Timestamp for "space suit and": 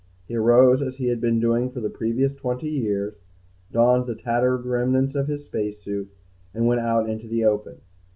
5.45-6.65